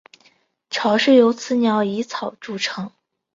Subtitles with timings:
[0.71, 2.91] 巢是由雌鸟以草筑成。